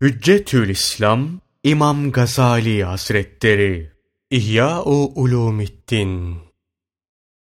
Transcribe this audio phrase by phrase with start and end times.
[0.00, 1.28] Hüccetül İslam
[1.64, 3.92] İmam Gazali Hazretleri
[4.30, 6.36] İhya-u Ulumiddin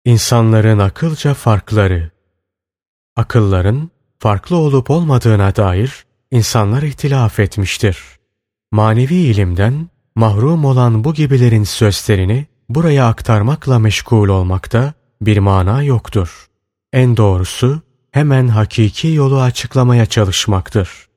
[0.06, 2.12] İnsanların akılca farkları
[3.16, 7.98] Akılların farklı olup olmadığına dair insanlar ihtilaf etmiştir.
[8.72, 16.48] Manevi ilimden mahrum olan bu gibilerin sözlerini buraya aktarmakla meşgul olmakta bir mana yoktur.
[16.94, 17.82] En doğrusu
[18.12, 21.11] hemen hakiki yolu açıklamaya çalışmaktır.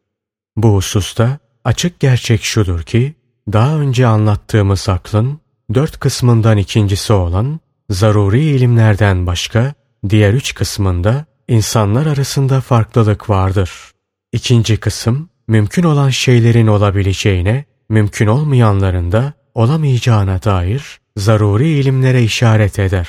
[0.57, 3.14] Bu hususta açık gerçek şudur ki,
[3.52, 5.41] daha önce anlattığımız aklın
[5.74, 7.60] dört kısmından ikincisi olan
[7.91, 9.74] zaruri ilimlerden başka
[10.09, 13.70] diğer üç kısmında insanlar arasında farklılık vardır.
[14.32, 23.09] İkinci kısım mümkün olan şeylerin olabileceğine, mümkün olmayanların da olamayacağına dair zaruri ilimlere işaret eder.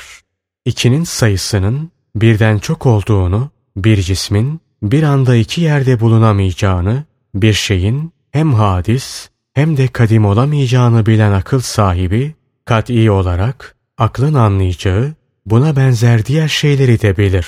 [0.65, 7.03] İkinin sayısının birden çok olduğunu, bir cismin bir anda iki yerde bulunamayacağını,
[7.35, 15.13] bir şeyin hem hadis hem de kadim olamayacağını bilen akıl sahibi, kat'i olarak aklın anlayacağı
[15.45, 17.47] buna benzer diğer şeyleri de bilir.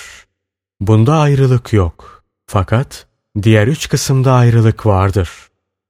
[0.80, 2.23] Bunda ayrılık yok.
[2.48, 3.08] Fakat
[3.42, 5.30] diğer üç kısımda ayrılık vardır.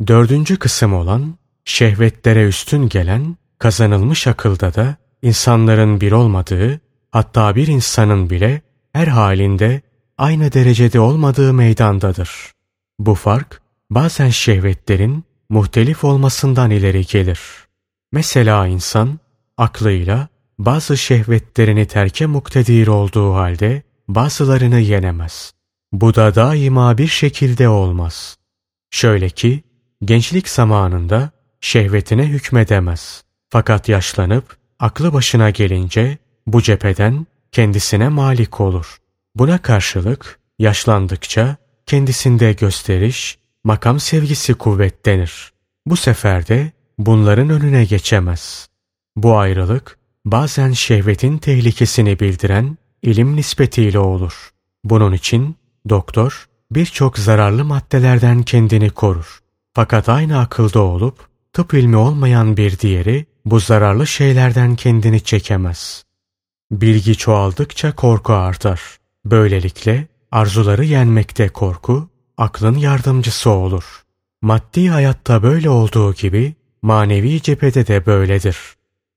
[0.07, 6.79] Dördüncü kısım olan şehvetlere üstün gelen kazanılmış akılda da insanların bir olmadığı
[7.11, 8.61] hatta bir insanın bile
[8.93, 9.81] her halinde
[10.17, 12.51] aynı derecede olmadığı meydandadır.
[12.99, 17.39] Bu fark bazen şehvetlerin muhtelif olmasından ileri gelir.
[18.11, 19.19] Mesela insan
[19.57, 20.27] aklıyla
[20.59, 25.53] bazı şehvetlerini terke muktedir olduğu halde bazılarını yenemez.
[25.91, 28.37] Bu da daima bir şekilde olmaz.
[28.91, 29.63] Şöyle ki
[30.03, 33.23] gençlik zamanında şehvetine hükmedemez.
[33.49, 38.97] Fakat yaşlanıp aklı başına gelince bu cepheden kendisine malik olur.
[39.35, 45.51] Buna karşılık yaşlandıkça kendisinde gösteriş, makam sevgisi kuvvetlenir.
[45.85, 48.67] Bu sefer de bunların önüne geçemez.
[49.15, 54.49] Bu ayrılık bazen şehvetin tehlikesini bildiren ilim nispetiyle olur.
[54.83, 55.55] Bunun için
[55.89, 59.39] doktor birçok zararlı maddelerden kendini korur.
[59.73, 66.03] Fakat aynı akılda olup tıp ilmi olmayan bir diğeri bu zararlı şeylerden kendini çekemez.
[66.71, 68.81] Bilgi çoğaldıkça korku artar.
[69.25, 74.03] Böylelikle arzuları yenmekte korku, aklın yardımcısı olur.
[74.41, 78.57] Maddi hayatta böyle olduğu gibi manevi cephede de böyledir.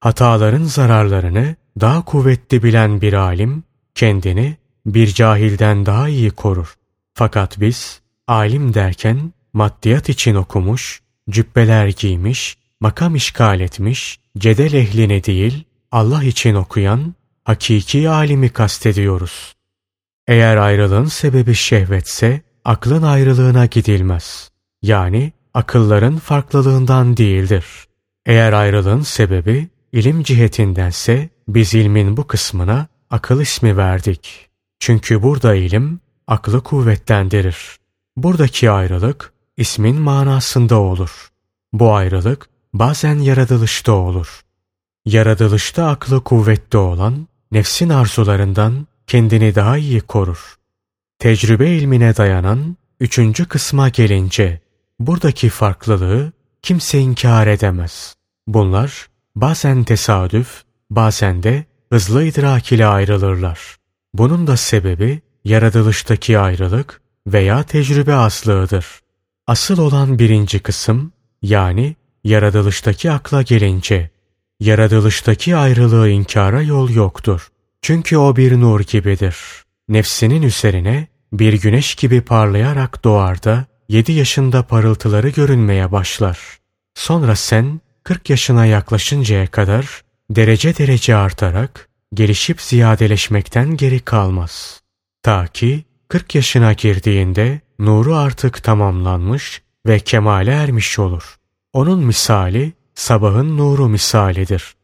[0.00, 3.64] Hataların zararlarını daha kuvvetli bilen bir alim
[3.94, 6.74] kendini bir cahilden daha iyi korur.
[7.14, 15.64] Fakat biz alim derken maddiyat için okumuş, cübbeler giymiş, makam işgal etmiş, cedel ehlini değil,
[15.92, 17.14] Allah için okuyan
[17.44, 19.54] hakiki alimi kastediyoruz.
[20.28, 24.50] Eğer ayrılığın sebebi şehvetse, aklın ayrılığına gidilmez.
[24.82, 27.64] Yani akılların farklılığından değildir.
[28.26, 34.48] Eğer ayrılığın sebebi ilim cihetindense biz ilmin bu kısmına akıl ismi verdik.
[34.80, 37.76] Çünkü burada ilim aklı kuvvetlendirir.
[38.16, 41.30] Buradaki ayrılık ismin manasında olur.
[41.72, 44.40] Bu ayrılık bazen yaratılışta olur.
[45.04, 50.59] Yaratılışta aklı kuvvetli olan nefsin arzularından kendini daha iyi korur.
[51.20, 54.60] Tecrübe ilmine dayanan üçüncü kısma gelince
[54.98, 56.32] buradaki farklılığı
[56.62, 58.14] kimse inkar edemez.
[58.46, 63.76] Bunlar bazen tesadüf, bazen de hızlı idrak ile ayrılırlar.
[64.14, 68.86] Bunun da sebebi yaratılıştaki ayrılık veya tecrübe aslığıdır.
[69.46, 74.10] Asıl olan birinci kısım yani yaratılıştaki akla gelince
[74.60, 77.48] yaratılıştaki ayrılığı inkara yol yoktur.
[77.82, 79.36] Çünkü o bir nur gibidir.
[79.90, 86.38] Nefsinin üzerine bir güneş gibi parlayarak doğar da yedi yaşında parıltıları görünmeye başlar.
[86.94, 94.80] Sonra sen kırk yaşına yaklaşıncaya kadar derece derece artarak gelişip ziyadeleşmekten geri kalmaz.
[95.22, 101.36] Ta ki kırk yaşına girdiğinde nuru artık tamamlanmış ve kemale ermiş olur.
[101.72, 104.74] Onun misali sabahın nuru misalidir.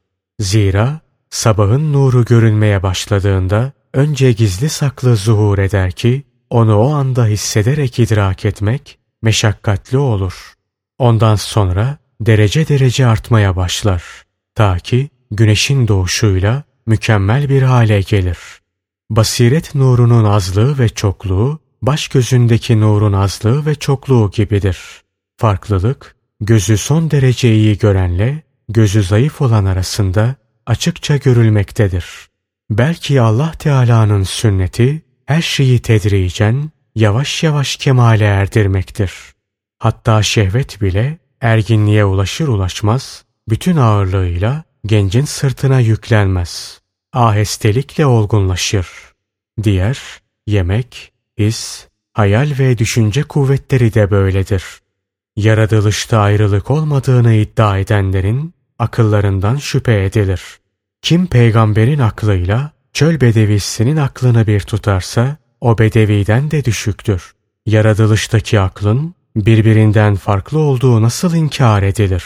[0.40, 1.00] Zira
[1.30, 8.44] sabahın nuru görünmeye başladığında önce gizli saklı zuhur eder ki onu o anda hissederek idrak
[8.44, 10.52] etmek meşakkatli olur.
[10.98, 14.02] Ondan sonra derece derece artmaya başlar.
[14.54, 18.38] Ta ki güneşin doğuşuyla mükemmel bir hale gelir.
[19.10, 24.78] Basiret nurunun azlığı ve çokluğu, baş gözündeki nurun azlığı ve çokluğu gibidir.
[25.36, 30.34] Farklılık, gözü son derece iyi görenle gözü zayıf olan arasında
[30.66, 32.04] açıkça görülmektedir.
[32.70, 39.12] Belki Allah Teala'nın sünneti her şeyi tedricen yavaş yavaş kemale erdirmektir.
[39.78, 46.80] Hatta şehvet bile erginliğe ulaşır ulaşmaz bütün ağırlığıyla gencin sırtına yüklenmez.
[47.12, 48.88] Ahestelikle olgunlaşır.
[49.62, 49.98] Diğer
[50.46, 54.64] yemek, his, hayal ve düşünce kuvvetleri de böyledir.
[55.36, 60.42] Yaratılışta ayrılık olmadığını iddia edenlerin akıllarından şüphe edilir.
[61.06, 67.34] Kim peygamberin aklıyla çöl bedevisinin aklını bir tutarsa o bedeviden de düşüktür.
[67.66, 72.24] Yaratılıştaki aklın birbirinden farklı olduğu nasıl inkar edilir?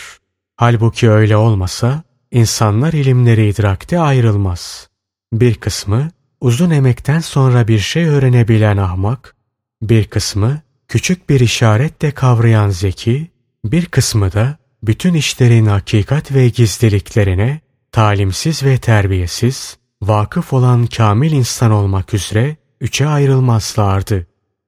[0.56, 4.88] Halbuki öyle olmasa insanlar ilimleri idrakte ayrılmaz.
[5.33, 6.11] Bir kısmı
[6.41, 9.37] uzun emekten sonra bir şey öğrenebilen ahmak,
[9.83, 13.31] bir kısmı küçük bir işaretle kavrayan zeki,
[13.65, 17.61] bir kısmı da bütün işlerin hakikat ve gizliliklerine
[17.93, 24.27] talimsiz ve terbiyesiz, vakıf olan kamil insan olmak üzere üçe ayrılmazlardı.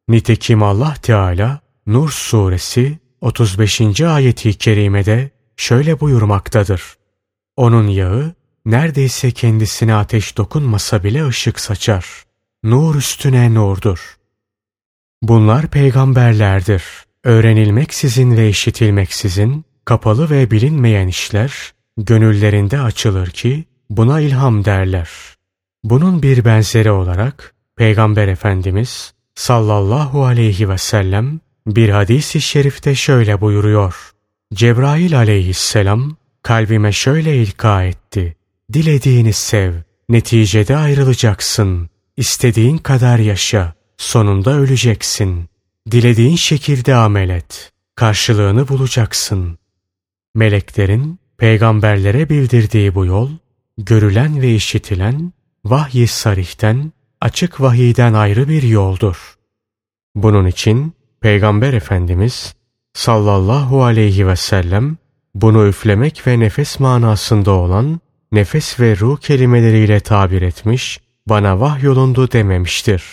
[0.08, 4.00] Nitekim Allah Teala Nur suresi 35.
[4.00, 6.82] ayeti kerimede şöyle buyurmaktadır.
[7.56, 8.34] Onun yağı
[8.64, 12.06] neredeyse kendisine ateş dokunmasa bile ışık saçar.
[12.62, 14.16] Nur üstüne nurdur.
[15.22, 16.84] Bunlar peygamberlerdir.
[17.24, 21.72] Öğrenilmeksizin ve işitilmeksizin kapalı ve bilinmeyen işler
[22.04, 25.08] gönüllerinde açılır ki buna ilham derler.
[25.84, 34.12] Bunun bir benzeri olarak Peygamber Efendimiz sallallahu aleyhi ve sellem bir hadis-i şerifte şöyle buyuruyor.
[34.54, 38.36] Cebrail aleyhisselam kalbime şöyle ilka etti.
[38.72, 39.72] Dilediğini sev,
[40.08, 41.88] neticede ayrılacaksın.
[42.16, 45.48] İstediğin kadar yaşa, sonunda öleceksin.
[45.90, 49.58] Dilediğin şekilde amel et, karşılığını bulacaksın.
[50.34, 53.30] Meleklerin peygamberlere bildirdiği bu yol,
[53.78, 55.32] görülen ve işitilen
[55.64, 59.34] vahyi sarihten, açık vahiyden ayrı bir yoldur.
[60.14, 62.54] Bunun için Peygamber Efendimiz
[62.92, 64.96] sallallahu aleyhi ve sellem
[65.34, 68.00] bunu üflemek ve nefes manasında olan
[68.32, 73.04] nefes ve ruh kelimeleriyle tabir etmiş, bana vahyolundu dememiştir.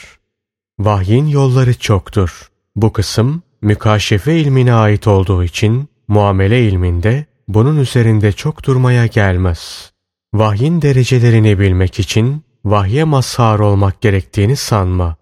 [0.79, 2.49] Vahyin yolları çoktur.
[2.75, 9.91] Bu kısım mükaşefe ilmine ait olduğu için muamele ilminde bunun üzerinde çok durmaya gelmez.
[10.33, 15.15] Vahyin derecelerini bilmek için vahye mazhar olmak gerektiğini sanma.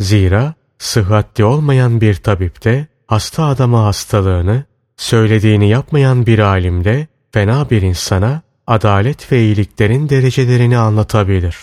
[0.00, 4.64] Zira sıhhatli olmayan bir tabipte hasta adama hastalığını,
[4.96, 11.56] söylediğini yapmayan bir alimde fena bir insana adalet ve iyiliklerin derecelerini anlatabilir.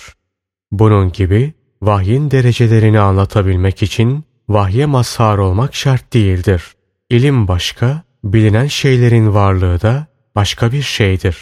[0.71, 6.63] Bunun gibi vahyin derecelerini anlatabilmek için vahye mazhar olmak şart değildir.
[7.09, 11.38] İlim başka, bilinen şeylerin varlığı da başka bir şeydir.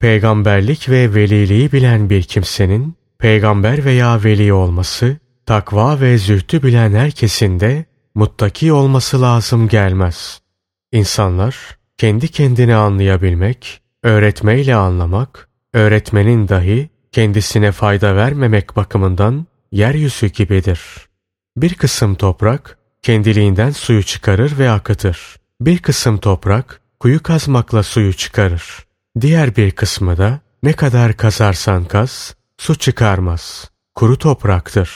[0.00, 7.60] Peygamberlik ve veliliği bilen bir kimsenin peygamber veya veli olması, takva ve zühdü bilen herkesin
[7.60, 7.84] de
[8.14, 10.40] muttaki olması lazım gelmez.
[10.92, 11.56] İnsanlar
[11.98, 20.80] kendi kendini anlayabilmek, öğretmeyle anlamak, öğretmenin dahi kendisine fayda vermemek bakımından yeryüzü gibidir.
[21.56, 25.41] Bir kısım toprak kendiliğinden suyu çıkarır ve akıtır.
[25.66, 28.86] Bir kısım toprak kuyu kazmakla suyu çıkarır.
[29.20, 33.70] Diğer bir kısmı da ne kadar kazarsan kaz, su çıkarmaz.
[33.94, 34.90] Kuru topraktır.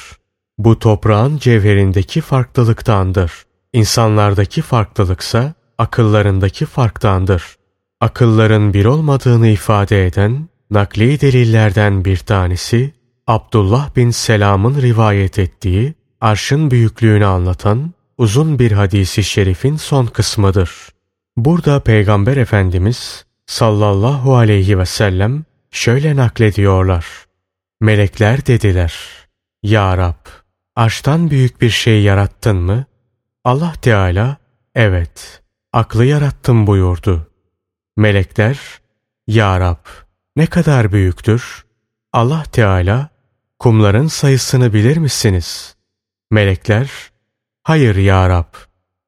[0.59, 3.33] Bu toprağın cevherindeki farklılıktandır.
[3.73, 7.57] İnsanlardaki farklılıksa akıllarındaki farktandır.
[8.01, 12.93] Akılların bir olmadığını ifade eden nakli delillerden bir tanesi
[13.27, 20.70] Abdullah bin Selam'ın rivayet ettiği arşın büyüklüğünü anlatan uzun bir hadisi şerifin son kısmıdır.
[21.37, 27.06] Burada Peygamber Efendimiz sallallahu aleyhi ve sellem şöyle naklediyorlar.
[27.81, 28.94] Melekler dediler,
[29.63, 30.27] Ya Rab,
[30.77, 32.85] arştan büyük bir şey yarattın mı?
[33.44, 34.37] Allah Teala,
[34.75, 35.43] evet,
[35.73, 37.31] aklı yarattım buyurdu.
[37.96, 38.58] Melekler,
[39.27, 39.87] Ya Rab,
[40.37, 41.65] ne kadar büyüktür?
[42.13, 43.08] Allah Teala,
[43.58, 45.77] kumların sayısını bilir misiniz?
[46.31, 46.91] Melekler,
[47.67, 48.55] hayır ya Rab.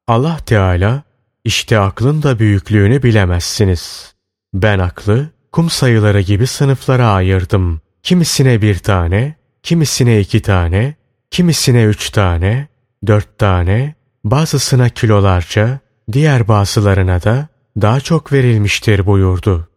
[0.07, 1.03] Allah Teala,
[1.45, 4.15] işte aklın da büyüklüğünü bilemezsiniz.
[4.55, 7.81] Ben aklı, kum sayıları gibi sınıflara ayırdım.
[8.03, 10.95] Kimisine bir tane, kimisine iki tane,
[11.31, 12.69] kimisine üç tane,
[13.07, 15.79] dört tane, bazısına kilolarca,
[16.13, 17.49] diğer bazılarına da
[17.81, 19.69] daha çok verilmiştir buyurdu.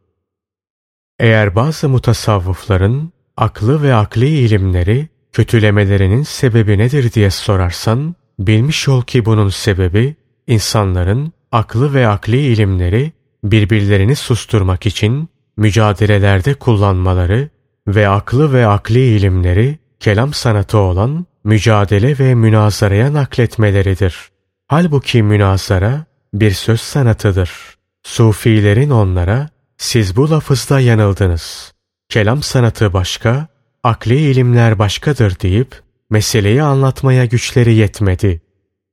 [1.19, 8.15] Eğer bazı mutasavvıfların aklı ve akli ilimleri kötülemelerinin sebebi nedir diye sorarsan,
[8.47, 10.15] bilmiş ol ki bunun sebebi
[10.47, 13.11] insanların aklı ve akli ilimleri
[13.43, 17.49] birbirlerini susturmak için mücadelelerde kullanmaları
[17.87, 24.29] ve aklı ve akli ilimleri kelam sanatı olan mücadele ve münazaraya nakletmeleridir.
[24.67, 27.51] Halbuki münazara bir söz sanatıdır.
[28.03, 31.73] Sufilerin onlara siz bu lafızda yanıldınız.
[32.09, 33.47] Kelam sanatı başka,
[33.83, 38.41] akli ilimler başkadır deyip meseleyi anlatmaya güçleri yetmedi.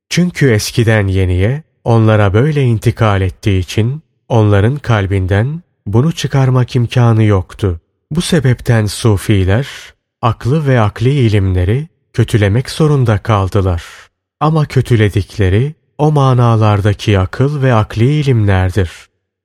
[0.08, 7.80] Çünkü eskiden yeniye onlara böyle intikal ettiği için onların kalbinden bunu çıkarmak imkanı yoktu.
[8.10, 9.68] Bu sebepten sufiler
[10.22, 13.84] aklı ve akli ilimleri kötülemek zorunda kaldılar.
[14.40, 18.90] Ama kötüledikleri o manalardaki akıl ve akli ilimlerdir.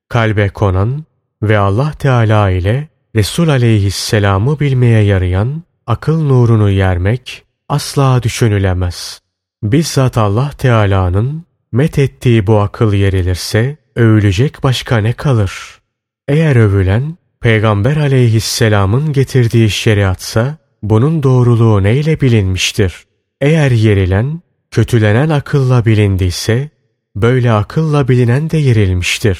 [0.09, 1.03] Kalbe konan
[1.43, 9.21] ve Allah Teala ile Resul aleyhisselamı bilmeye yarayan akıl nurunu yermek asla düşünülemez.
[9.63, 15.81] Bizzat Allah Teala'nın met ettiği bu akıl yerilirse övülecek başka ne kalır?
[16.27, 23.05] Eğer övülen Peygamber aleyhisselamın getirdiği şeriatsa bunun doğruluğu neyle bilinmiştir?
[23.41, 24.41] Eğer yerilen,
[24.71, 26.69] kötülenen akılla bilindiyse
[27.15, 29.39] böyle akılla bilinen de yerilmiştir.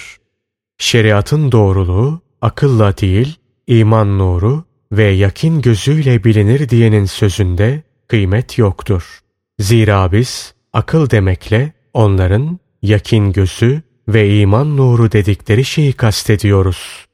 [0.78, 3.36] Şeriatın doğruluğu akılla değil,
[3.68, 7.84] iman nuru ve yakin gözüyle bilinir diyenin sözünde
[8.14, 9.20] kıymet yoktur.
[9.60, 17.06] Zira biz akıl demekle onların yakin gözü ve iman nuru dedikleri şeyi kastediyoruz.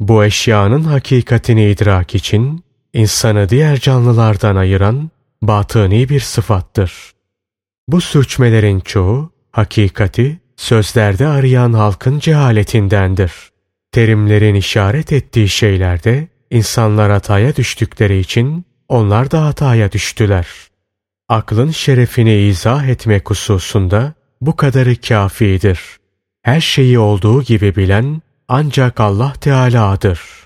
[0.00, 5.10] Bu eşyanın hakikatini idrak için insanı diğer canlılardan ayıran
[5.42, 6.92] batıni bir sıfattır.
[7.88, 13.32] Bu sürçmelerin çoğu hakikati sözlerde arayan halkın cehaletindendir.
[13.92, 20.48] Terimlerin işaret ettiği şeylerde insanlar hataya düştükleri için onlar da hataya düştüler.
[21.28, 25.80] Aklın şerefini izah etmek hususunda bu kadarı kafidir.
[26.42, 30.37] Her şeyi olduğu gibi bilen ancak Allah Teala'dır.